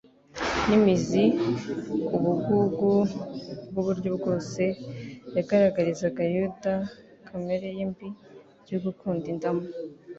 [0.67, 1.23] n'imizi
[2.15, 2.89] ubugugu
[3.69, 4.63] bw'uburyo bwose.
[5.35, 6.73] Yagaragarizaga Yuda
[7.27, 8.07] kamere ye mbi
[8.71, 9.63] yo gukunda indamu